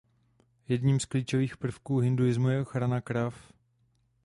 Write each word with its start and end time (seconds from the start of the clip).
Jedním 0.67 0.99
z 0.99 1.05
klíčových 1.05 1.57
prvků 1.57 1.99
hinduismu 1.99 2.49
je 2.49 2.61
ochrana 2.61 3.01
krav. 3.01 3.51